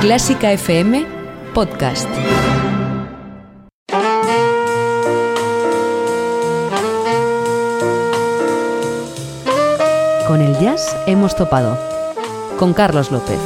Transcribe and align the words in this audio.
Clásica 0.00 0.52
FM 0.52 1.04
Podcast. 1.52 2.08
Con 10.28 10.40
el 10.40 10.56
jazz 10.60 10.96
hemos 11.08 11.34
topado. 11.34 11.76
Con 12.60 12.74
Carlos 12.74 13.10
López. 13.10 13.40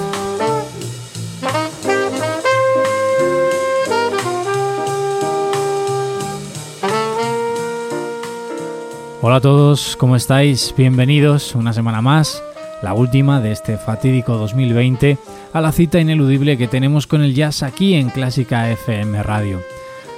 Hola 9.22 9.36
a 9.36 9.40
todos, 9.40 9.96
¿cómo 9.96 10.16
estáis? 10.16 10.74
Bienvenidos 10.76 11.54
una 11.54 11.72
semana 11.72 12.02
más, 12.02 12.42
la 12.82 12.92
última 12.92 13.40
de 13.40 13.52
este 13.52 13.78
fatídico 13.78 14.36
2020, 14.36 15.16
a 15.52 15.60
la 15.60 15.72
cita 15.72 16.00
ineludible 16.00 16.56
que 16.56 16.68
tenemos 16.68 17.06
con 17.06 17.22
el 17.22 17.34
jazz 17.34 17.62
aquí 17.62 17.94
en 17.94 18.10
Clásica 18.10 18.70
FM 18.70 19.22
Radio. 19.22 19.60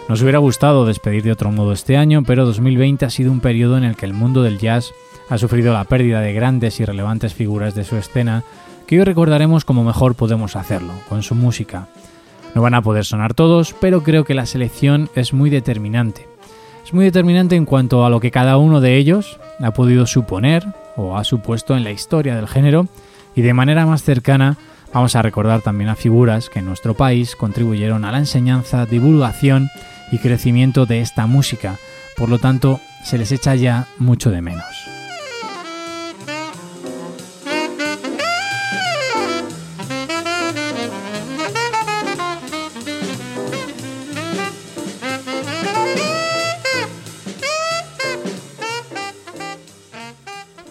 Nos 0.09 0.23
hubiera 0.23 0.38
gustado 0.38 0.87
despedir 0.87 1.23
de 1.23 1.33
otro 1.33 1.51
modo 1.51 1.73
este 1.73 1.97
año, 1.97 2.23
pero 2.25 2.45
2020 2.47 3.05
ha 3.05 3.11
sido 3.11 3.33
un 3.33 3.41
periodo 3.41 3.77
en 3.77 3.84
el 3.84 3.97
que 3.97 4.06
el 4.06 4.15
mundo 4.15 4.42
del 4.42 4.59
jazz 4.59 4.92
ha 5.28 5.39
sufrido 5.39 5.73
la 5.73 5.84
pérdida 5.84 6.20
de 6.20 6.33
grandes 6.33 6.78
y 6.80 6.84
relevantes 6.84 7.34
figuras 7.34 7.75
de 7.75 7.84
su 7.84 7.97
escena, 7.97 8.45
que 8.87 8.98
hoy 8.98 9.05
recordaremos 9.05 9.65
como 9.65 9.83
mejor 9.83 10.15
podemos 10.15 10.56
hacerlo, 10.56 10.92
con 11.09 11.23
su 11.23 11.34
música. 11.34 11.89
No 12.55 12.62
van 12.62 12.75
a 12.75 12.83
poder 12.83 13.05
sonar 13.05 13.34
todos, 13.34 13.75
pero 13.80 14.03
creo 14.03 14.25
que 14.25 14.34
la 14.34 14.47
selección 14.47 15.11
es 15.14 15.33
muy 15.33 15.51
determinante 15.51 16.28
es 16.84 16.92
muy 16.92 17.06
determinante 17.06 17.56
en 17.56 17.64
cuanto 17.64 18.05
a 18.05 18.11
lo 18.11 18.20
que 18.20 18.30
cada 18.30 18.59
uno 18.59 18.80
de 18.80 18.98
ellos 18.98 19.39
ha 19.61 19.70
podido 19.73 20.06
suponer 20.06 20.66
o 20.97 21.16
ha 21.16 21.25
supuesto 21.25 21.77
en 21.77 21.83
la 21.83 21.91
historia 21.91 22.37
del 22.37 22.47
género 22.47 22.89
y 23.34 23.41
de 23.41 23.55
manera 23.55 23.87
más 23.87 24.03
cercana 24.03 24.59
vamos 24.95 25.16
a 25.16 25.23
recordar 25.23 25.61
también 25.61 25.91
a 25.91 25.97
figuras 25.97 26.48
que 26.48 26.61
en 26.61 26.66
nuestro 26.66 26.95
país 26.95 27.37
contribuyeron 27.37 28.05
a 28.05 28.12
la 28.12 28.19
enseñanza, 28.19 28.87
divulgación 28.87 29.69
y 30.11 30.19
crecimiento 30.19 30.86
de 30.86 31.01
esta 31.01 31.27
música, 31.27 31.77
por 32.17 32.28
lo 32.28 32.39
tanto 32.39 32.81
se 33.03 33.19
les 33.19 33.33
echa 33.33 33.55
ya 33.56 33.86
mucho 33.98 34.31
de 34.31 34.41
menos. 34.41 34.94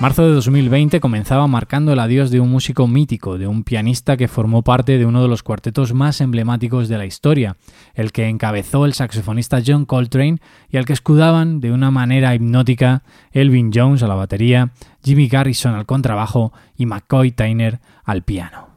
Marzo 0.04 0.28
de 0.28 0.34
2020 0.34 1.00
comenzaba 1.00 1.48
marcando 1.48 1.94
el 1.94 2.00
adiós 2.00 2.30
de 2.30 2.42
un 2.42 2.52
músico 2.52 2.90
mítico, 2.90 3.38
de 3.38 3.48
un 3.48 3.64
pianista 3.64 4.18
que 4.18 4.28
formó 4.28 4.62
parte 4.62 4.98
de 4.98 5.06
uno 5.06 5.22
de 5.22 5.30
los 5.30 5.44
cuartetos 5.44 5.94
más 5.94 6.20
emblemáticos 6.20 6.90
de 6.90 6.98
la 6.98 7.06
historia, 7.06 7.56
el 7.94 8.12
que 8.12 8.28
encabezó 8.28 8.84
el 8.84 8.92
saxofonista 8.92 9.62
John 9.66 9.86
Coltrane 9.86 10.40
y 10.70 10.76
al 10.76 10.84
que 10.84 10.92
escudaban 10.92 11.62
de 11.62 11.72
una 11.72 11.90
manera 11.90 12.36
hipnótica 12.36 13.04
Elvin 13.32 13.72
Jones 13.74 14.04
a 14.04 14.10
la 14.10 14.16
batería, 14.16 14.72
Jimmy 15.06 15.30
Garrison 15.30 15.74
al 15.74 15.86
contrabajo 15.86 16.52
y 16.76 16.86
McCoy 16.86 17.32
Tyner 17.32 17.80
al 18.04 18.24
piano. 18.24 18.73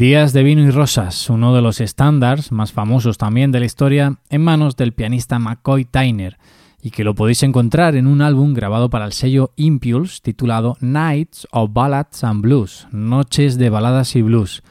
Días 0.00 0.32
de 0.32 0.42
vino 0.42 0.62
y 0.62 0.70
rosas, 0.70 1.28
uno 1.28 1.54
de 1.54 1.60
los 1.60 1.78
estándares 1.78 2.52
más 2.52 2.72
famosos 2.72 3.18
también 3.18 3.52
de 3.52 3.60
la 3.60 3.66
historia, 3.66 4.16
en 4.30 4.40
manos 4.40 4.74
del 4.74 4.94
pianista 4.94 5.38
McCoy 5.38 5.84
Tyner, 5.84 6.38
y 6.80 6.90
que 6.90 7.04
lo 7.04 7.14
podéis 7.14 7.42
encontrar 7.42 7.96
en 7.96 8.06
un 8.06 8.22
álbum 8.22 8.54
grabado 8.54 8.88
para 8.88 9.04
el 9.04 9.12
sello 9.12 9.52
Impulse 9.56 10.22
titulado 10.22 10.78
Nights 10.80 11.46
of 11.50 11.74
Ballads 11.74 12.24
and 12.24 12.40
Blues, 12.40 12.88
Noches 12.90 13.58
de 13.58 13.68
Baladas 13.68 14.16
y 14.16 14.22
Blues, 14.22 14.62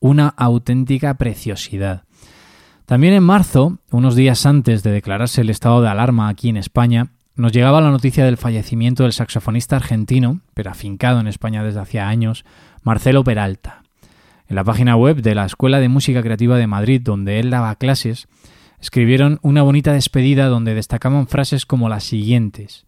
una 0.00 0.26
auténtica 0.30 1.14
preciosidad. 1.14 2.02
También 2.84 3.14
en 3.14 3.22
marzo, 3.22 3.78
unos 3.92 4.16
días 4.16 4.46
antes 4.46 4.82
de 4.82 4.90
declararse 4.90 5.42
el 5.42 5.50
estado 5.50 5.80
de 5.80 5.90
alarma 5.90 6.28
aquí 6.28 6.48
en 6.48 6.56
España, 6.56 7.12
nos 7.36 7.52
llegaba 7.52 7.80
la 7.80 7.92
noticia 7.92 8.24
del 8.24 8.36
fallecimiento 8.36 9.04
del 9.04 9.12
saxofonista 9.12 9.76
argentino, 9.76 10.40
pero 10.54 10.72
afincado 10.72 11.20
en 11.20 11.28
España 11.28 11.62
desde 11.62 11.78
hacía 11.78 12.08
años, 12.08 12.44
Marcelo 12.82 13.22
Peralta. 13.22 13.81
En 14.52 14.56
la 14.56 14.64
página 14.64 14.96
web 14.96 15.22
de 15.22 15.34
la 15.34 15.46
Escuela 15.46 15.80
de 15.80 15.88
Música 15.88 16.20
Creativa 16.20 16.58
de 16.58 16.66
Madrid, 16.66 17.00
donde 17.02 17.40
él 17.40 17.48
daba 17.48 17.74
clases, 17.76 18.28
escribieron 18.82 19.38
una 19.40 19.62
bonita 19.62 19.94
despedida 19.94 20.48
donde 20.48 20.74
destacaban 20.74 21.26
frases 21.26 21.64
como 21.64 21.88
las 21.88 22.04
siguientes. 22.04 22.84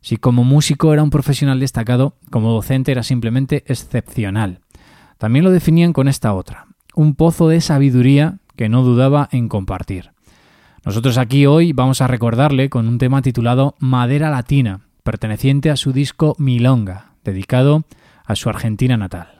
Si 0.00 0.16
como 0.16 0.42
músico 0.42 0.92
era 0.92 1.04
un 1.04 1.10
profesional 1.10 1.60
destacado, 1.60 2.16
como 2.32 2.50
docente 2.50 2.90
era 2.90 3.04
simplemente 3.04 3.62
excepcional. 3.68 4.58
También 5.16 5.44
lo 5.44 5.52
definían 5.52 5.92
con 5.92 6.08
esta 6.08 6.34
otra, 6.34 6.66
un 6.96 7.14
pozo 7.14 7.48
de 7.48 7.60
sabiduría 7.60 8.38
que 8.56 8.68
no 8.68 8.82
dudaba 8.82 9.28
en 9.30 9.48
compartir. 9.48 10.10
Nosotros 10.84 11.18
aquí 11.18 11.46
hoy 11.46 11.72
vamos 11.72 12.00
a 12.00 12.08
recordarle 12.08 12.68
con 12.68 12.88
un 12.88 12.98
tema 12.98 13.22
titulado 13.22 13.76
Madera 13.78 14.28
Latina, 14.28 14.80
perteneciente 15.04 15.70
a 15.70 15.76
su 15.76 15.92
disco 15.92 16.34
Milonga, 16.40 17.12
dedicado 17.22 17.84
a 18.24 18.34
su 18.34 18.48
Argentina 18.48 18.96
natal. 18.96 19.35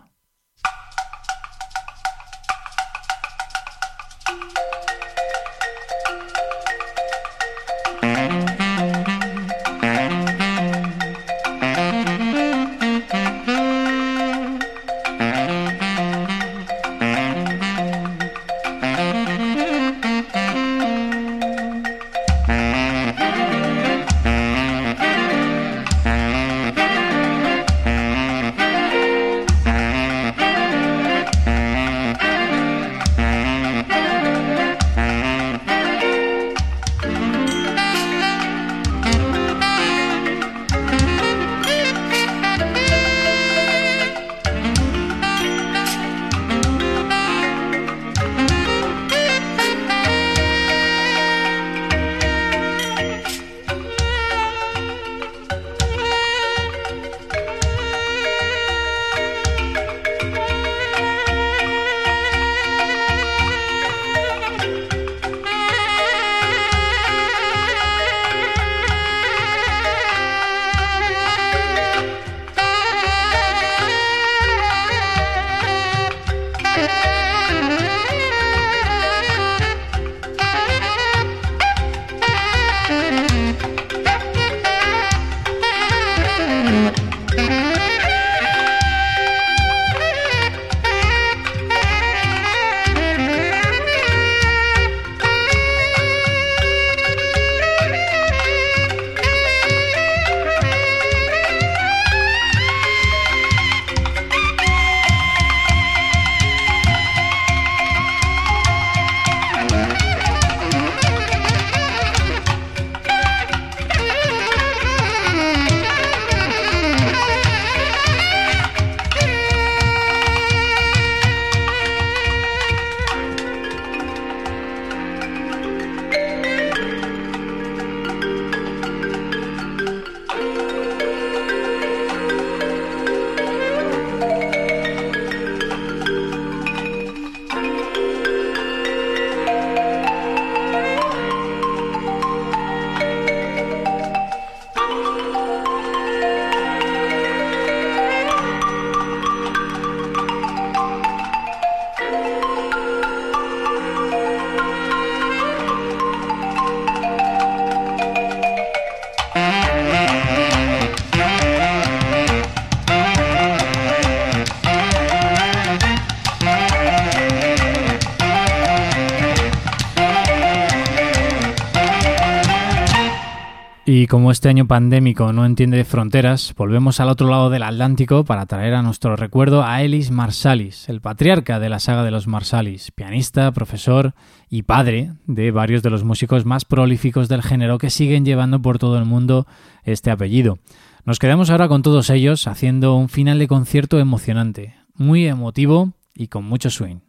Y 173.88 174.08
como 174.08 174.32
este 174.32 174.48
año 174.48 174.66
pandémico 174.66 175.32
no 175.32 175.46
entiende 175.46 175.76
de 175.76 175.84
fronteras, 175.84 176.52
volvemos 176.56 176.98
al 176.98 177.08
otro 177.08 177.28
lado 177.28 177.50
del 177.50 177.62
Atlántico 177.62 178.24
para 178.24 178.44
traer 178.46 178.74
a 178.74 178.82
nuestro 178.82 179.14
recuerdo 179.14 179.62
a 179.62 179.80
Elis 179.80 180.10
Marsalis, 180.10 180.88
el 180.88 181.00
patriarca 181.00 181.60
de 181.60 181.68
la 181.68 181.78
saga 181.78 182.02
de 182.02 182.10
los 182.10 182.26
Marsalis, 182.26 182.90
pianista, 182.90 183.52
profesor 183.52 184.14
y 184.50 184.62
padre 184.62 185.12
de 185.28 185.52
varios 185.52 185.84
de 185.84 185.90
los 185.90 186.02
músicos 186.02 186.44
más 186.44 186.64
prolíficos 186.64 187.28
del 187.28 187.44
género 187.44 187.78
que 187.78 187.90
siguen 187.90 188.24
llevando 188.24 188.60
por 188.60 188.80
todo 188.80 188.98
el 188.98 189.04
mundo 189.04 189.46
este 189.84 190.10
apellido. 190.10 190.58
Nos 191.04 191.20
quedamos 191.20 191.50
ahora 191.50 191.68
con 191.68 191.82
todos 191.82 192.10
ellos 192.10 192.48
haciendo 192.48 192.96
un 192.96 193.08
final 193.08 193.38
de 193.38 193.46
concierto 193.46 194.00
emocionante, 194.00 194.74
muy 194.96 195.28
emotivo 195.28 195.92
y 196.12 196.26
con 196.26 196.44
mucho 196.44 196.70
swing. 196.70 197.05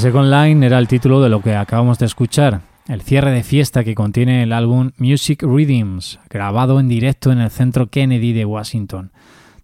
Second 0.00 0.32
Line 0.32 0.64
era 0.64 0.78
el 0.78 0.88
título 0.88 1.20
de 1.20 1.28
lo 1.28 1.42
que 1.42 1.54
acabamos 1.54 1.98
de 1.98 2.06
escuchar, 2.06 2.62
el 2.88 3.02
cierre 3.02 3.32
de 3.32 3.42
fiesta 3.42 3.84
que 3.84 3.94
contiene 3.94 4.42
el 4.42 4.54
álbum 4.54 4.92
Music 4.96 5.42
Rhythms, 5.42 6.18
grabado 6.30 6.80
en 6.80 6.88
directo 6.88 7.30
en 7.32 7.38
el 7.38 7.50
Centro 7.50 7.88
Kennedy 7.88 8.32
de 8.32 8.46
Washington, 8.46 9.12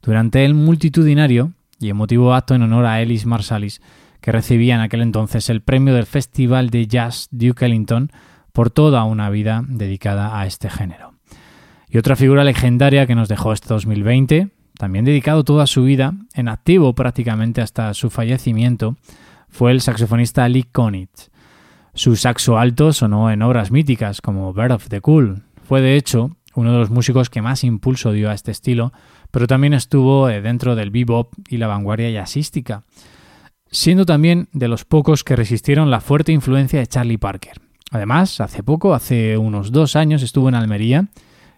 durante 0.02 0.44
el 0.44 0.52
multitudinario 0.52 1.52
y 1.80 1.88
emotivo 1.88 2.34
acto 2.34 2.54
en 2.54 2.60
honor 2.60 2.84
a 2.84 3.00
Ellis 3.00 3.24
Marsalis, 3.24 3.80
que 4.20 4.30
recibía 4.30 4.74
en 4.74 4.82
aquel 4.82 5.00
entonces 5.00 5.48
el 5.48 5.62
premio 5.62 5.94
del 5.94 6.04
Festival 6.04 6.68
de 6.68 6.86
Jazz 6.86 7.28
Duke 7.30 7.64
Ellington 7.64 8.10
por 8.52 8.68
toda 8.68 9.04
una 9.04 9.30
vida 9.30 9.64
dedicada 9.66 10.38
a 10.38 10.46
este 10.46 10.68
género. 10.68 11.14
Y 11.88 11.96
otra 11.96 12.14
figura 12.14 12.44
legendaria 12.44 13.06
que 13.06 13.14
nos 13.14 13.30
dejó 13.30 13.54
este 13.54 13.68
2020, 13.68 14.50
también 14.78 15.06
dedicado 15.06 15.44
toda 15.44 15.66
su 15.66 15.84
vida, 15.84 16.12
en 16.34 16.48
activo 16.48 16.94
prácticamente 16.94 17.62
hasta 17.62 17.94
su 17.94 18.10
fallecimiento, 18.10 18.96
fue 19.48 19.72
el 19.72 19.80
saxofonista 19.80 20.48
Lee 20.48 20.64
Konitz. 20.64 21.30
Su 21.94 22.16
saxo 22.16 22.58
alto 22.58 22.92
sonó 22.92 23.30
en 23.30 23.42
obras 23.42 23.70
míticas 23.70 24.20
como 24.20 24.52
Bird 24.52 24.72
of 24.72 24.88
the 24.88 25.00
Cool. 25.00 25.42
Fue 25.64 25.80
de 25.80 25.96
hecho 25.96 26.36
uno 26.54 26.72
de 26.72 26.78
los 26.78 26.90
músicos 26.90 27.30
que 27.30 27.42
más 27.42 27.64
impulso 27.64 28.12
dio 28.12 28.30
a 28.30 28.34
este 28.34 28.50
estilo, 28.50 28.92
pero 29.30 29.46
también 29.46 29.74
estuvo 29.74 30.28
eh, 30.28 30.40
dentro 30.40 30.74
del 30.74 30.90
bebop 30.90 31.32
y 31.48 31.58
la 31.58 31.66
vanguardia 31.66 32.10
jazzística, 32.10 32.84
siendo 33.70 34.06
también 34.06 34.48
de 34.52 34.68
los 34.68 34.84
pocos 34.84 35.22
que 35.22 35.36
resistieron 35.36 35.90
la 35.90 36.00
fuerte 36.00 36.32
influencia 36.32 36.78
de 36.78 36.86
Charlie 36.86 37.18
Parker. 37.18 37.60
Además, 37.90 38.40
hace 38.40 38.62
poco, 38.62 38.94
hace 38.94 39.36
unos 39.36 39.70
dos 39.70 39.96
años, 39.96 40.22
estuvo 40.22 40.48
en 40.48 40.54
Almería, 40.54 41.06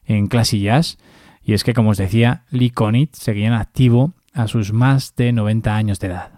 en 0.04 0.26
Classy 0.26 0.60
Jazz, 0.60 0.98
y 1.42 1.54
es 1.54 1.64
que, 1.64 1.74
como 1.74 1.90
os 1.90 1.98
decía, 1.98 2.44
Lee 2.50 2.70
Konitz 2.70 3.18
seguía 3.18 3.46
en 3.46 3.54
activo 3.54 4.12
a 4.34 4.48
sus 4.48 4.72
más 4.72 5.14
de 5.16 5.32
90 5.32 5.74
años 5.74 5.98
de 6.00 6.08
edad. 6.08 6.37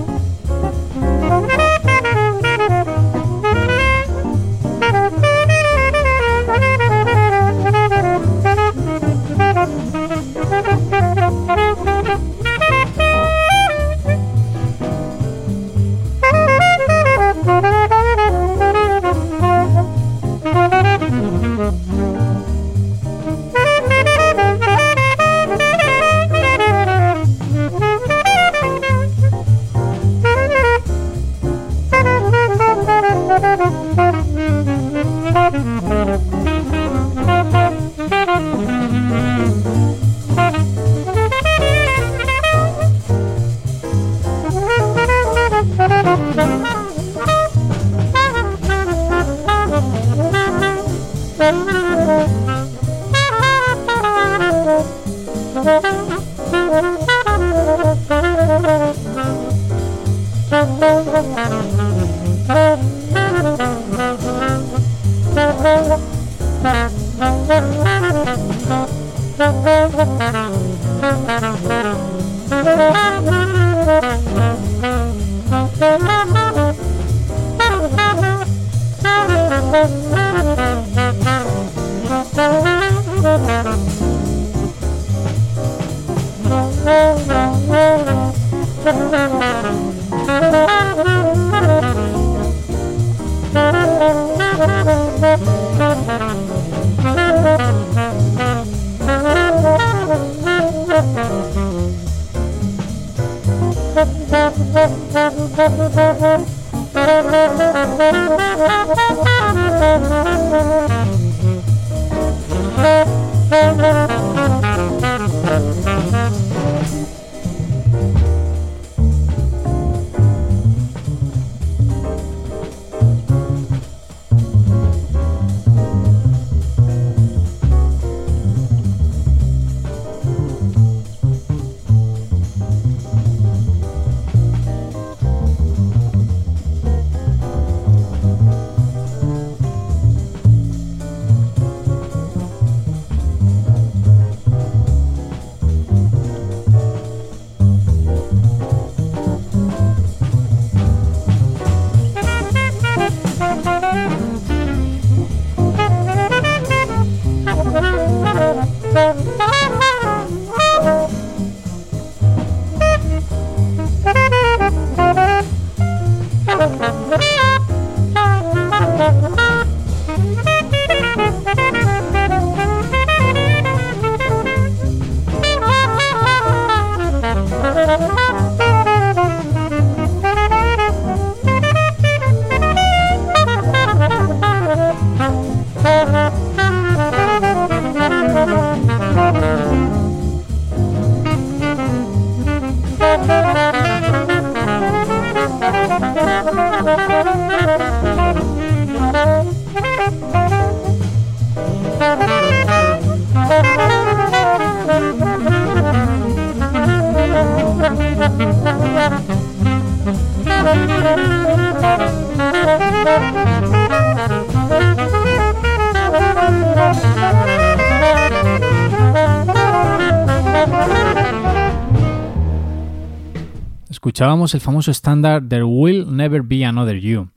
El 224.21 224.61
famoso 224.61 224.91
estándar 224.91 225.41
There 225.49 225.63
Will 225.63 226.15
Never 226.15 226.43
Be 226.43 226.63
Another 226.63 226.99
You, 226.99 227.29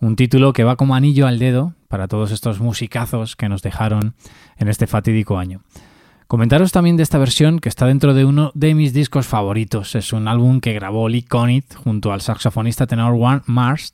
un 0.00 0.16
título 0.16 0.52
que 0.52 0.64
va 0.64 0.74
como 0.74 0.96
anillo 0.96 1.28
al 1.28 1.38
dedo 1.38 1.74
para 1.86 2.08
todos 2.08 2.32
estos 2.32 2.58
musicazos 2.58 3.36
que 3.36 3.48
nos 3.48 3.62
dejaron 3.62 4.16
en 4.56 4.66
este 4.66 4.88
fatídico 4.88 5.38
año. 5.38 5.60
Comentaros 6.26 6.72
también 6.72 6.96
de 6.96 7.04
esta 7.04 7.18
versión 7.18 7.60
que 7.60 7.68
está 7.68 7.86
dentro 7.86 8.14
de 8.14 8.24
uno 8.24 8.50
de 8.56 8.74
mis 8.74 8.92
discos 8.92 9.28
favoritos. 9.28 9.94
Es 9.94 10.12
un 10.12 10.26
álbum 10.26 10.58
que 10.58 10.72
grabó 10.72 11.08
Lee 11.08 11.22
Connitt 11.22 11.72
junto 11.76 12.12
al 12.12 12.20
saxofonista 12.20 12.88
tenor 12.88 13.12
Warren 13.12 13.44
Mars 13.46 13.92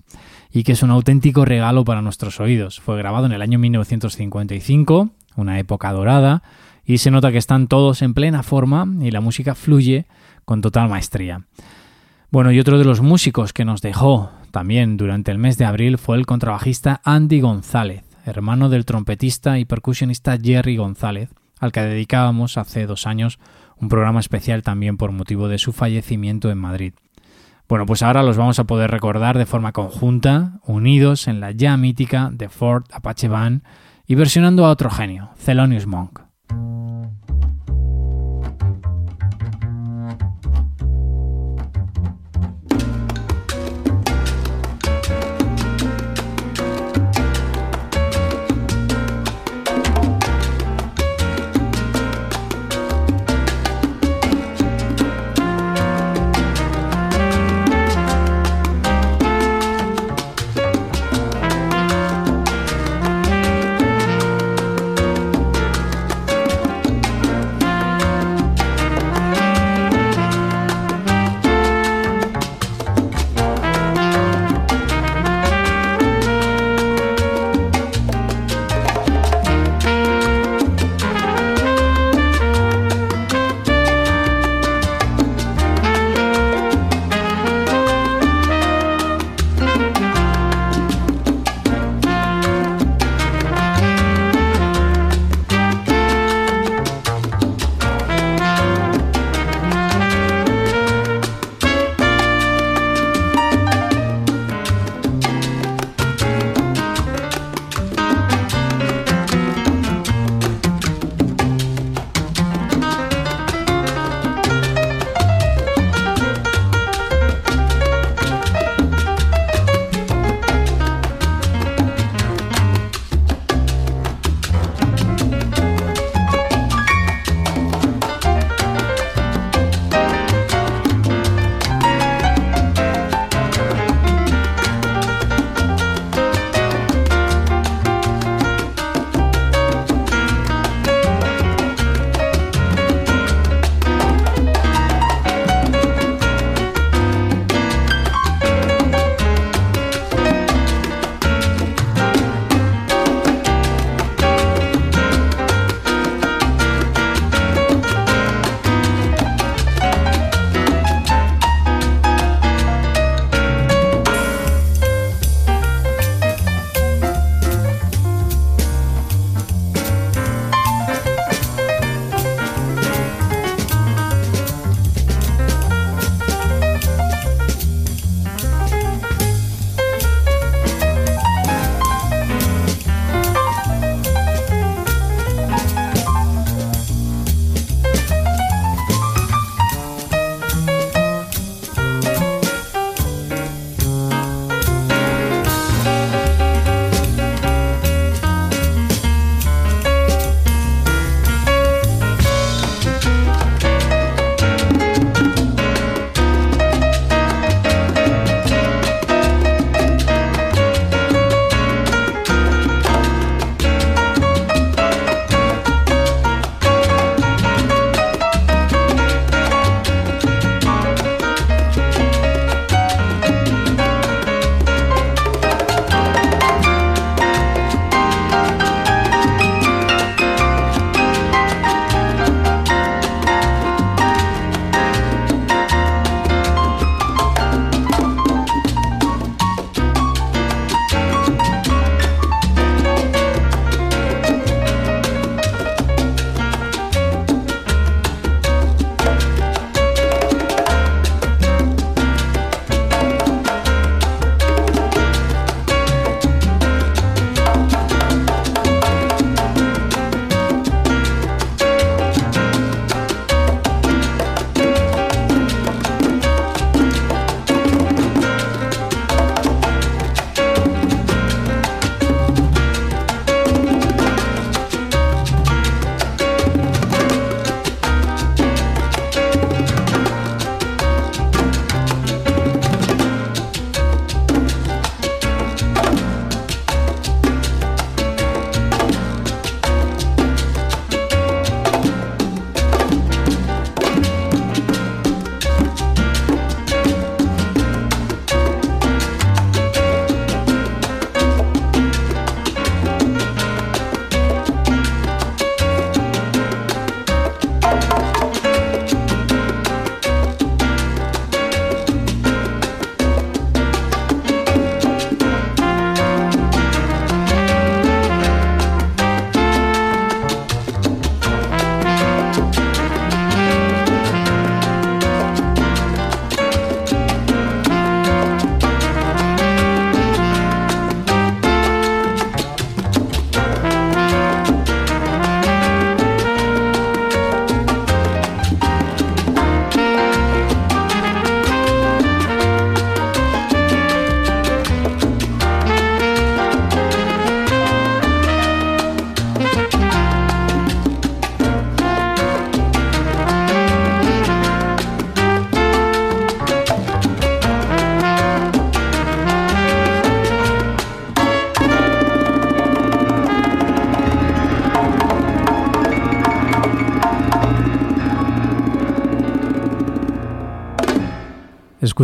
y 0.51 0.63
que 0.63 0.73
es 0.73 0.83
un 0.83 0.91
auténtico 0.91 1.45
regalo 1.45 1.85
para 1.85 2.01
nuestros 2.01 2.41
oídos. 2.41 2.81
Fue 2.81 2.97
grabado 2.97 3.27
en 3.27 3.33
el 3.33 3.43
año 3.43 3.59
1955, 3.59 5.11
una 5.37 5.59
época 5.59 5.93
dorada, 5.93 6.43
y 6.87 6.99
se 6.99 7.11
nota 7.11 7.33
que 7.33 7.39
están 7.39 7.67
todos 7.67 8.01
en 8.01 8.15
plena 8.15 8.43
forma 8.43 8.89
y 9.03 9.11
la 9.11 9.21
música 9.21 9.55
fluye 9.55 10.07
con 10.47 10.63
total 10.63 10.89
maestría. 10.89 11.45
Bueno, 12.31 12.53
y 12.53 12.61
otro 12.61 12.79
de 12.79 12.85
los 12.85 13.01
músicos 13.01 13.53
que 13.53 13.65
nos 13.65 13.83
dejó 13.83 14.31
también 14.53 14.97
durante 14.97 15.33
el 15.33 15.39
mes 15.39 15.59
de 15.59 15.65
abril 15.65 15.99
fue 15.99 16.17
el 16.17 16.27
contrabajista 16.27 17.01
Andy 17.05 17.41
González, 17.41 18.05
hermano 18.25 18.69
del 18.69 18.85
trompetista 18.85 19.59
y 19.59 19.65
percusionista 19.65 20.39
Jerry 20.41 20.77
González, 20.77 21.31
al 21.59 21.73
que 21.73 21.81
dedicábamos 21.81 22.57
hace 22.57 22.87
dos 22.87 23.09
años 23.09 23.41
un 23.79 23.89
programa 23.89 24.21
especial 24.21 24.63
también 24.63 24.97
por 24.97 25.11
motivo 25.11 25.49
de 25.49 25.59
su 25.59 25.73
fallecimiento 25.73 26.53
en 26.53 26.59
Madrid. 26.59 26.95
Bueno, 27.69 27.85
pues 27.85 28.01
ahora 28.03 28.23
los 28.23 28.37
vamos 28.37 28.61
a 28.61 28.65
poder 28.65 28.93
recordar 28.93 29.37
de 29.37 29.47
forma 29.47 29.73
conjunta, 29.73 30.61
unidos 30.65 31.27
en 31.27 31.41
la 31.41 31.51
ya 31.51 31.77
mítica 31.77 32.31
de 32.33 32.49
Ford 32.49 32.85
Apache 32.93 33.27
Band 33.27 33.63
y 34.07 34.15
versionando 34.15 34.67
a 34.67 34.71
otro 34.71 34.89
genio, 34.89 35.31
Thelonious 35.45 35.87
Monk. 35.87 36.21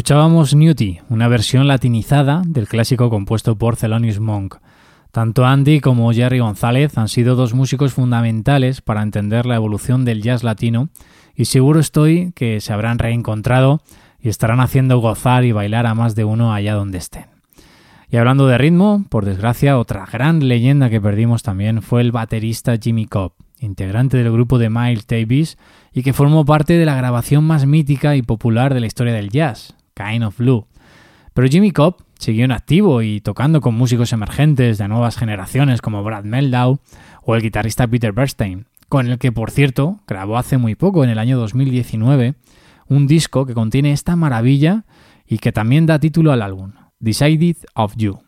Escuchábamos 0.07 0.55
Newty, 0.55 1.01
una 1.09 1.27
versión 1.27 1.66
latinizada 1.66 2.42
del 2.47 2.69
clásico 2.69 3.11
compuesto 3.11 3.59
por 3.59 3.77
Thelonious 3.77 4.21
Monk. 4.21 4.59
Tanto 5.11 5.45
Andy 5.45 5.81
como 5.81 6.12
Jerry 6.12 6.38
González 6.38 6.97
han 6.97 7.09
sido 7.09 7.35
dos 7.35 7.55
músicos 7.55 7.95
fundamentales 7.95 8.83
para 8.83 9.03
entender 9.03 9.47
la 9.47 9.57
evolución 9.57 10.05
del 10.05 10.23
jazz 10.23 10.45
latino 10.45 10.90
y 11.35 11.47
seguro 11.47 11.81
estoy 11.81 12.31
que 12.37 12.61
se 12.61 12.73
habrán 12.73 13.01
reencontrado 13.01 13.83
y 14.21 14.29
estarán 14.29 14.61
haciendo 14.61 15.01
gozar 15.01 15.45
y 15.45 15.51
bailar 15.51 15.87
a 15.87 15.97
más 15.97 16.14
de 16.14 16.23
uno 16.23 16.55
allá 16.55 16.75
donde 16.75 16.99
estén. 16.99 17.27
Y 18.09 18.16
hablando 18.16 18.47
de 18.47 18.59
ritmo, 18.59 19.05
por 19.09 19.25
desgracia, 19.25 19.77
otra 19.77 20.07
gran 20.07 20.47
leyenda 20.47 20.88
que 20.88 21.01
perdimos 21.01 21.42
también 21.42 21.83
fue 21.83 22.01
el 22.01 22.12
baterista 22.12 22.77
Jimmy 22.81 23.07
Cobb, 23.07 23.33
integrante 23.59 24.19
del 24.19 24.31
grupo 24.31 24.59
de 24.59 24.71
Miles 24.71 25.09
Davis 25.09 25.59
y 25.92 26.05
que 26.05 26.12
formó 26.12 26.45
parte 26.45 26.75
de 26.75 26.87
la 26.87 26.95
grabación 26.95 27.42
más 27.42 27.66
mítica 27.66 28.14
y 28.14 28.23
popular 28.23 28.73
de 28.73 28.79
la 28.79 28.87
historia 28.87 29.12
del 29.12 29.31
jazz, 29.31 29.76
Kind 29.97 30.23
of 30.23 30.37
Blue. 30.39 30.67
Pero 31.35 31.49
Jimmy 31.49 31.71
Cobb 31.71 31.97
siguió 32.19 32.45
en 32.45 32.53
activo 32.53 33.03
y 33.03 33.21
tocando 33.21 33.61
con 33.61 33.75
músicos 33.75 34.13
emergentes 34.13 34.79
de 34.79 34.89
nuevas 34.89 35.17
generaciones 35.17 35.81
como 35.81 36.03
Brad 36.03 36.25
Meldau 36.25 36.79
o 37.23 37.35
el 37.35 37.43
guitarrista 37.43 37.87
Peter 37.87 38.13
Bernstein, 38.13 38.67
con 38.89 39.07
el 39.07 39.19
que 39.19 39.33
por 39.33 39.51
cierto 39.51 40.01
grabó 40.07 40.39
hace 40.39 40.59
muy 40.59 40.75
poco, 40.75 41.05
en 41.05 41.11
el 41.11 41.19
año 41.19 41.39
2019, 41.39 42.35
un 42.89 43.07
disco 43.07 43.47
que 43.47 43.55
contiene 43.55 43.93
esta 43.93 44.17
maravilla 44.17 44.85
y 45.27 45.39
que 45.39 45.53
también 45.53 45.87
da 45.87 45.99
título 45.99 46.33
al 46.33 46.43
álbum, 46.43 46.73
Decided 47.01 47.57
of 47.75 47.95
You. 47.97 48.26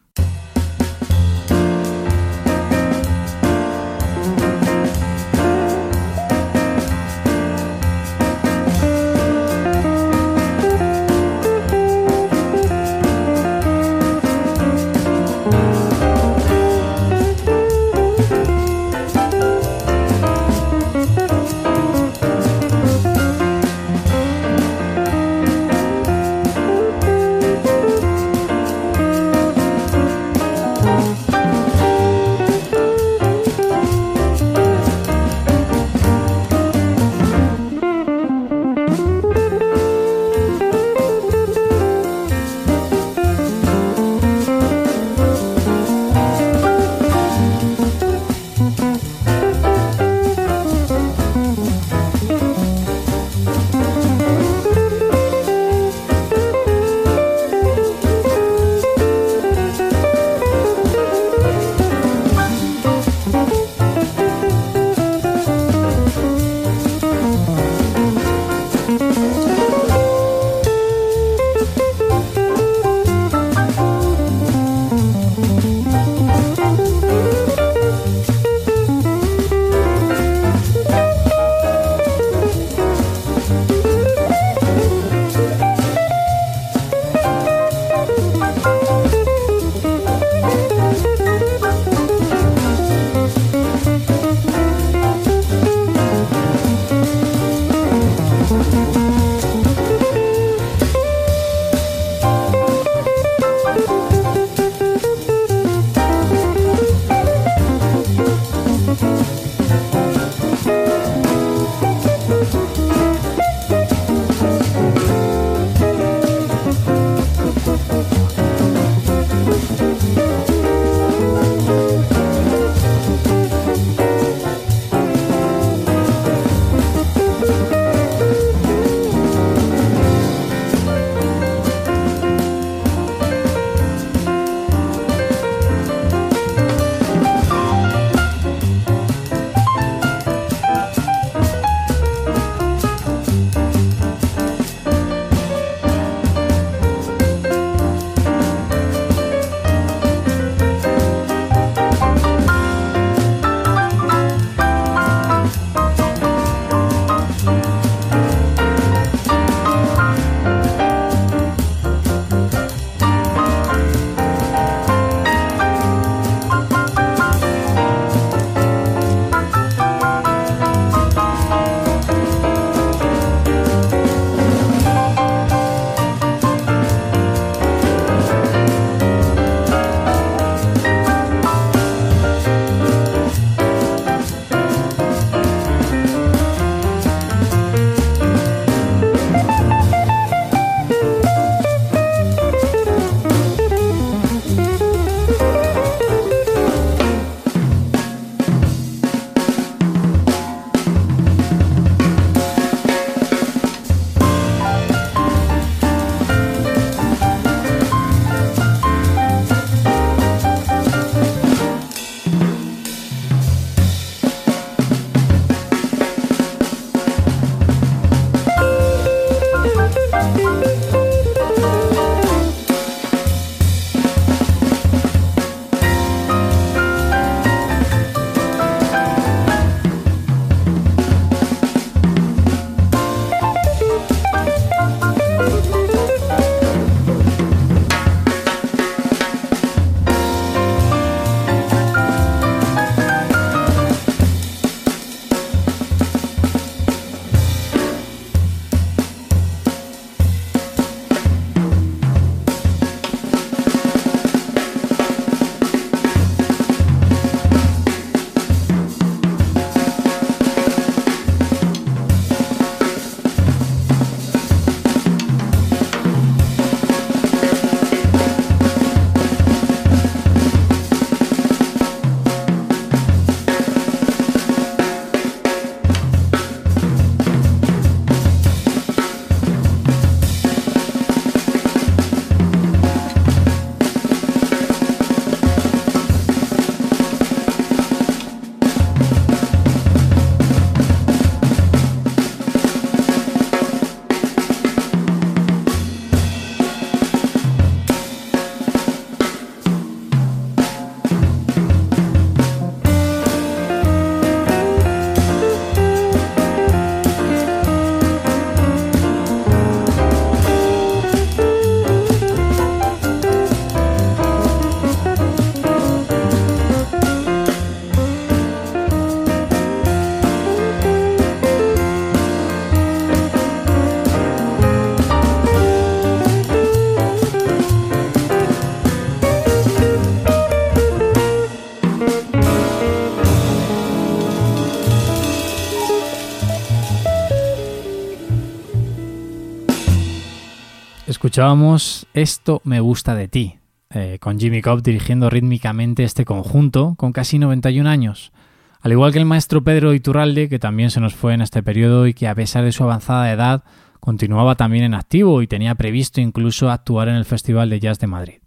Escuchábamos 341.38 342.08
Esto 342.14 342.60
me 342.64 342.80
gusta 342.80 343.14
de 343.14 343.28
ti, 343.28 343.58
eh, 343.90 344.18
con 344.20 344.40
Jimmy 344.40 344.60
Cobb 344.60 344.82
dirigiendo 344.82 345.30
rítmicamente 345.30 346.02
este 346.02 346.24
conjunto 346.24 346.96
con 346.96 347.12
casi 347.12 347.38
91 347.38 347.88
años. 347.88 348.32
Al 348.80 348.90
igual 348.90 349.12
que 349.12 349.20
el 349.20 349.24
maestro 349.24 349.62
Pedro 349.62 349.94
Iturralde, 349.94 350.48
que 350.48 350.58
también 350.58 350.90
se 350.90 350.98
nos 350.98 351.14
fue 351.14 351.34
en 351.34 351.40
este 351.40 351.62
periodo 351.62 352.08
y 352.08 352.12
que 352.12 352.26
a 352.26 352.34
pesar 352.34 352.64
de 352.64 352.72
su 352.72 352.82
avanzada 352.82 353.30
edad 353.30 353.62
continuaba 354.00 354.56
también 354.56 354.82
en 354.82 354.94
activo 354.94 355.40
y 355.40 355.46
tenía 355.46 355.76
previsto 355.76 356.20
incluso 356.20 356.72
actuar 356.72 357.08
en 357.08 357.14
el 357.14 357.24
Festival 357.24 357.70
de 357.70 357.78
Jazz 357.78 358.00
de 358.00 358.08
Madrid. 358.08 358.38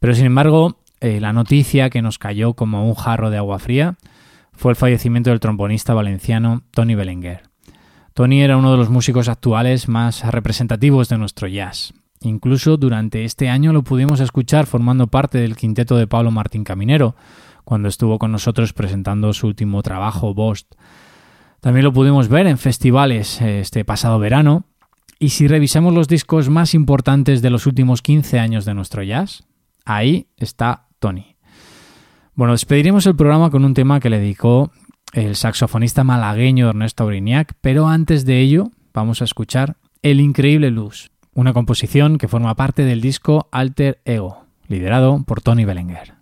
Pero 0.00 0.12
sin 0.16 0.26
embargo, 0.26 0.80
eh, 0.98 1.20
la 1.20 1.32
noticia 1.32 1.90
que 1.90 2.02
nos 2.02 2.18
cayó 2.18 2.54
como 2.54 2.88
un 2.88 2.96
jarro 2.96 3.30
de 3.30 3.36
agua 3.36 3.60
fría 3.60 3.98
fue 4.52 4.72
el 4.72 4.76
fallecimiento 4.76 5.30
del 5.30 5.38
trombonista 5.38 5.94
valenciano 5.94 6.64
Tony 6.72 6.96
Belenguer. 6.96 7.42
Tony 8.14 8.42
era 8.42 8.56
uno 8.56 8.72
de 8.72 8.78
los 8.78 8.90
músicos 8.90 9.28
actuales 9.28 9.86
más 9.86 10.24
representativos 10.28 11.08
de 11.08 11.18
nuestro 11.18 11.46
jazz. 11.46 11.94
Incluso 12.26 12.76
durante 12.76 13.24
este 13.24 13.48
año 13.48 13.72
lo 13.72 13.82
pudimos 13.82 14.18
escuchar 14.20 14.66
formando 14.66 15.06
parte 15.06 15.38
del 15.38 15.56
quinteto 15.56 15.96
de 15.96 16.08
Pablo 16.08 16.32
Martín 16.32 16.64
Caminero, 16.64 17.14
cuando 17.64 17.88
estuvo 17.88 18.18
con 18.18 18.32
nosotros 18.32 18.72
presentando 18.72 19.32
su 19.32 19.46
último 19.46 19.82
trabajo, 19.82 20.34
Bost. 20.34 20.74
También 21.60 21.84
lo 21.84 21.92
pudimos 21.92 22.28
ver 22.28 22.46
en 22.46 22.58
festivales 22.58 23.40
eh, 23.40 23.60
este 23.60 23.84
pasado 23.84 24.18
verano. 24.18 24.64
Y 25.18 25.30
si 25.30 25.48
revisamos 25.48 25.94
los 25.94 26.08
discos 26.08 26.48
más 26.48 26.74
importantes 26.74 27.42
de 27.42 27.50
los 27.50 27.66
últimos 27.66 28.02
15 28.02 28.38
años 28.38 28.64
de 28.64 28.74
nuestro 28.74 29.02
jazz, 29.02 29.44
ahí 29.84 30.26
está 30.36 30.88
Tony. 30.98 31.36
Bueno, 32.34 32.52
despediremos 32.52 33.06
el 33.06 33.16
programa 33.16 33.50
con 33.50 33.64
un 33.64 33.72
tema 33.72 33.98
que 33.98 34.10
le 34.10 34.18
dedicó 34.18 34.70
el 35.12 35.36
saxofonista 35.36 36.04
malagueño 36.04 36.68
Ernesto 36.68 37.04
Aurignac, 37.04 37.54
pero 37.60 37.88
antes 37.88 38.26
de 38.26 38.40
ello 38.40 38.72
vamos 38.92 39.22
a 39.22 39.24
escuchar 39.24 39.76
El 40.02 40.20
Increíble 40.20 40.70
Luz, 40.70 41.10
una 41.36 41.52
composición 41.52 42.16
que 42.16 42.28
forma 42.28 42.54
parte 42.56 42.82
del 42.82 43.02
disco 43.02 43.46
Alter 43.52 44.00
Ego, 44.06 44.46
liderado 44.68 45.22
por 45.26 45.42
Tony 45.42 45.66
Belenguer. 45.66 46.15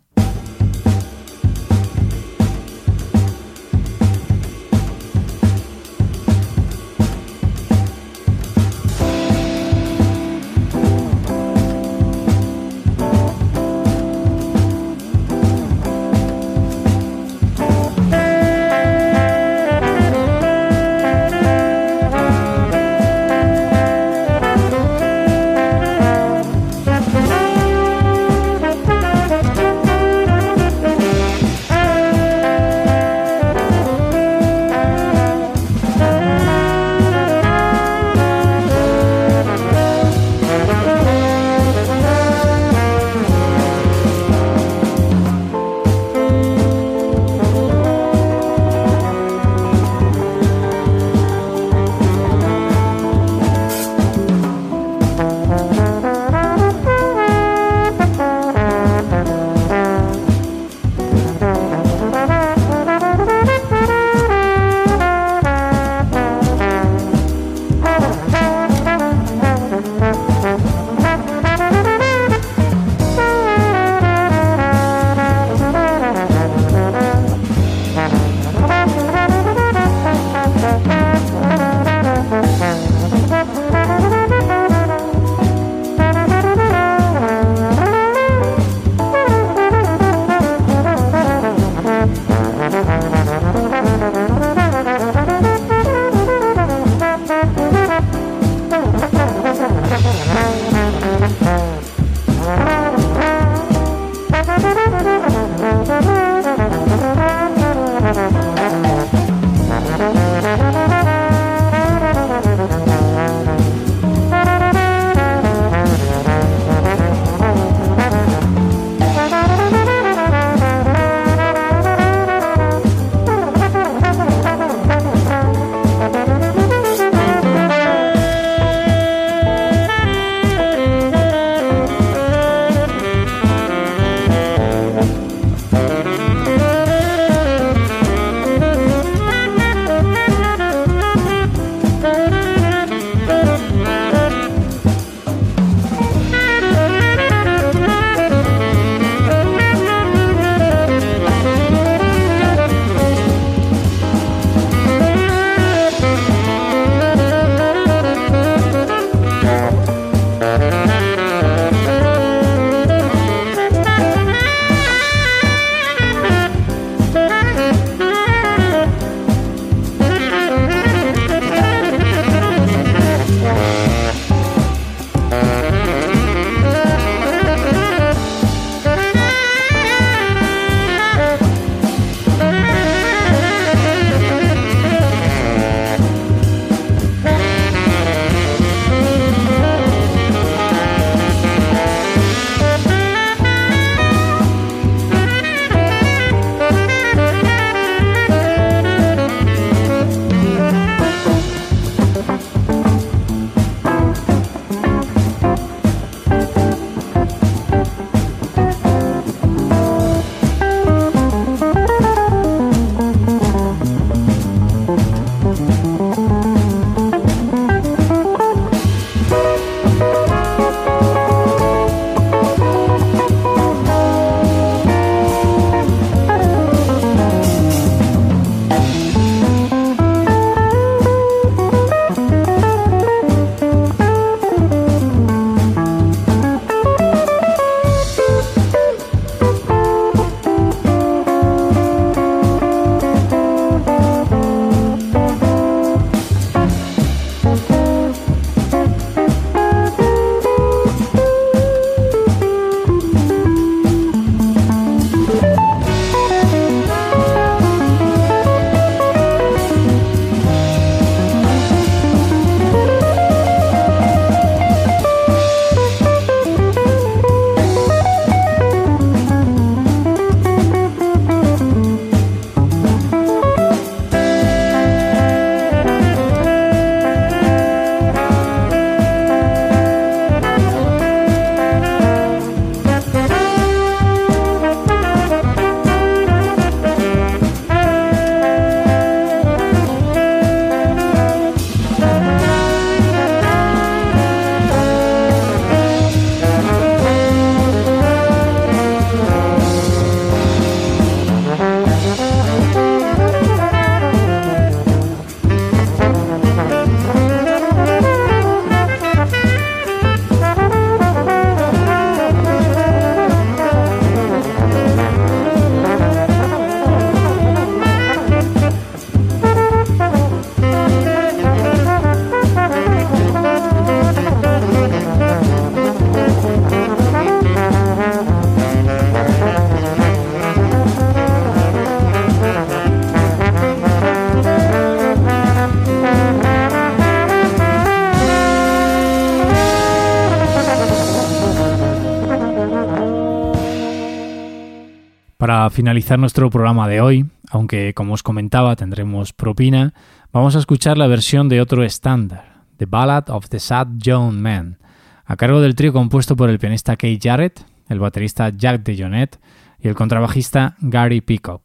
Finalizar 345.74 346.20
nuestro 346.20 346.50
programa 346.50 346.86
de 346.86 347.00
hoy, 347.00 347.26
aunque 347.50 347.94
como 347.94 348.14
os 348.14 348.22
comentaba 348.22 348.76
tendremos 348.76 349.32
propina, 349.32 349.92
vamos 350.32 350.54
a 350.54 350.60
escuchar 350.60 350.96
la 350.96 351.08
versión 351.08 351.48
de 351.48 351.60
otro 351.60 351.82
estándar, 351.82 352.62
The 352.76 352.86
Ballad 352.86 353.28
of 353.28 353.48
the 353.48 353.58
Sad 353.58 353.88
Young 353.96 354.34
Man, 354.34 354.78
a 355.24 355.34
cargo 355.34 355.60
del 355.60 355.74
trío 355.74 355.92
compuesto 355.92 356.36
por 356.36 356.48
el 356.48 356.60
pianista 356.60 356.92
Kate 356.92 357.18
Jarrett, 357.20 357.66
el 357.88 357.98
baterista 357.98 358.50
Jack 358.50 358.84
DeJohnette 358.84 359.40
y 359.80 359.88
el 359.88 359.96
contrabajista 359.96 360.76
Gary 360.78 361.20
Peacock. 361.20 361.64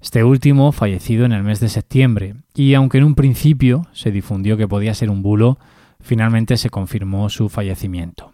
Este 0.00 0.24
último 0.24 0.72
fallecido 0.72 1.26
en 1.26 1.32
el 1.32 1.42
mes 1.42 1.60
de 1.60 1.68
septiembre, 1.68 2.36
y 2.54 2.72
aunque 2.72 2.96
en 2.96 3.04
un 3.04 3.14
principio 3.14 3.86
se 3.92 4.10
difundió 4.10 4.56
que 4.56 4.68
podía 4.68 4.94
ser 4.94 5.10
un 5.10 5.22
bulo, 5.22 5.58
finalmente 6.00 6.56
se 6.56 6.70
confirmó 6.70 7.28
su 7.28 7.50
fallecimiento. 7.50 8.32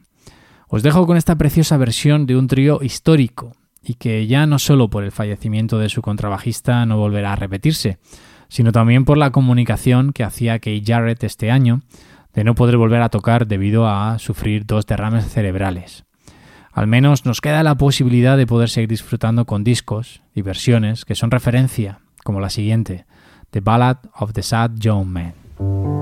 Os 0.69 0.85
dejo 0.85 1.05
con 1.05 1.17
esta 1.17 1.35
preciosa 1.35 1.77
versión 1.79 2.27
de 2.27 2.37
un 2.37 2.47
trío 2.47 2.79
histórico, 2.81 3.57
y 3.83 3.95
que 3.95 4.27
ya 4.27 4.47
no 4.47 4.59
solo 4.59 4.91
por 4.91 5.05
el 5.05 5.13
fallecimiento 5.13 5.79
de 5.79 5.89
su 5.89 6.03
contrabajista 6.03 6.85
no 6.87 6.99
volverá 6.99 7.33
a 7.33 7.37
repetirse, 7.37 7.99
sino 8.49 8.73
también 8.73 9.05
por 9.05 9.17
la 9.17 9.31
comunicación 9.31 10.13
que 10.13 10.25
hacía 10.25 10.59
Kate 10.59 10.83
Jarrett 10.85 11.25
este 11.25 11.51
año 11.51 11.83
de 12.35 12.45
no 12.45 12.55
poder 12.55 12.77
volver 12.77 13.03
a 13.03 13.09
tocar 13.09 13.47
debido 13.47 13.89
a 13.89 14.19
sufrir 14.19 14.67
dos 14.67 14.87
derrames 14.87 15.27
cerebrales. 15.27 16.05
Al 16.73 16.87
menos 16.87 17.27
nos 17.27 17.41
queda 17.41 17.63
la 17.63 17.77
posibilidad 17.77 18.37
de 18.37 18.47
poder 18.47 18.69
seguir 18.69 18.89
disfrutando 18.89 19.45
con 19.45 19.65
discos 19.65 20.23
y 20.35 20.43
versiones 20.43 21.05
que 21.05 21.17
son 21.17 21.31
referencia, 21.31 22.01
como 22.23 22.41
la 22.41 22.51
siguiente, 22.51 23.07
The 23.51 23.61
Ballad 23.61 23.99
of 24.15 24.33
the 24.33 24.43
Sad 24.43 24.73
Young 24.77 25.07
Man. 25.07 26.00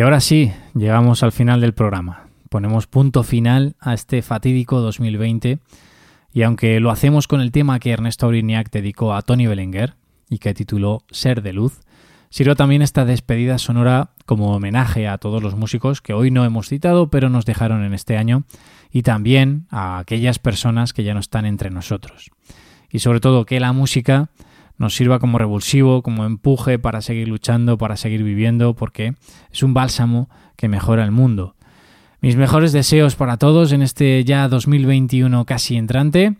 Y 0.00 0.02
ahora 0.02 0.20
sí, 0.20 0.50
llegamos 0.74 1.22
al 1.22 1.30
final 1.30 1.60
del 1.60 1.74
programa. 1.74 2.28
Ponemos 2.48 2.86
punto 2.86 3.22
final 3.22 3.76
a 3.80 3.92
este 3.92 4.22
fatídico 4.22 4.80
2020 4.80 5.58
y 6.32 6.42
aunque 6.42 6.80
lo 6.80 6.90
hacemos 6.90 7.28
con 7.28 7.42
el 7.42 7.52
tema 7.52 7.78
que 7.80 7.90
Ernesto 7.90 8.24
Aurignac 8.24 8.70
dedicó 8.70 9.12
a 9.12 9.20
Tony 9.20 9.46
Belenguer 9.46 9.96
y 10.30 10.38
que 10.38 10.54
tituló 10.54 11.04
Ser 11.10 11.42
de 11.42 11.52
Luz, 11.52 11.82
sirve 12.30 12.54
también 12.54 12.80
esta 12.80 13.04
despedida 13.04 13.58
sonora 13.58 14.12
como 14.24 14.56
homenaje 14.56 15.06
a 15.06 15.18
todos 15.18 15.42
los 15.42 15.54
músicos 15.54 16.00
que 16.00 16.14
hoy 16.14 16.30
no 16.30 16.46
hemos 16.46 16.70
citado 16.70 17.10
pero 17.10 17.28
nos 17.28 17.44
dejaron 17.44 17.84
en 17.84 17.92
este 17.92 18.16
año 18.16 18.44
y 18.90 19.02
también 19.02 19.66
a 19.68 19.98
aquellas 19.98 20.38
personas 20.38 20.94
que 20.94 21.04
ya 21.04 21.12
no 21.12 21.20
están 21.20 21.44
entre 21.44 21.68
nosotros. 21.68 22.30
Y 22.90 23.00
sobre 23.00 23.20
todo 23.20 23.44
que 23.44 23.60
la 23.60 23.74
música 23.74 24.30
nos 24.80 24.94
sirva 24.96 25.18
como 25.18 25.38
revulsivo, 25.38 26.00
como 26.02 26.24
empuje 26.24 26.78
para 26.78 27.02
seguir 27.02 27.28
luchando, 27.28 27.76
para 27.76 27.98
seguir 27.98 28.24
viviendo, 28.24 28.74
porque 28.74 29.14
es 29.52 29.62
un 29.62 29.74
bálsamo 29.74 30.30
que 30.56 30.68
mejora 30.68 31.04
el 31.04 31.10
mundo. 31.10 31.54
Mis 32.22 32.36
mejores 32.36 32.72
deseos 32.72 33.14
para 33.14 33.36
todos 33.36 33.72
en 33.72 33.82
este 33.82 34.24
ya 34.24 34.48
2021 34.48 35.44
casi 35.44 35.76
entrante. 35.76 36.36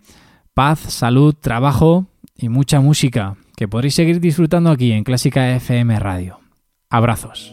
Paz, 0.55 0.79
salud, 0.79 1.35
trabajo 1.39 2.07
y 2.35 2.49
mucha 2.49 2.81
música 2.81 3.37
que 3.57 3.69
podréis 3.69 3.95
seguir 3.95 4.21
disfrutando 4.21 4.71
aquí 4.71 4.93
en 4.93 5.05
Clásica 5.05 5.55
FM 5.55 6.01
Radio. 6.01 6.41
Abrazos. 6.89 7.53